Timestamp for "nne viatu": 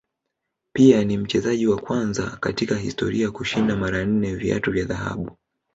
4.05-4.71